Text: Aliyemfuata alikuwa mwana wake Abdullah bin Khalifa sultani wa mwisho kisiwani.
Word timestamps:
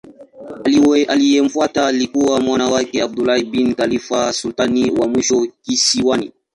Aliyemfuata 1.07 1.87
alikuwa 1.87 2.39
mwana 2.41 2.69
wake 2.69 3.01
Abdullah 3.01 3.41
bin 3.43 3.75
Khalifa 3.75 4.33
sultani 4.33 4.91
wa 4.91 5.07
mwisho 5.07 5.47
kisiwani. 5.61 6.31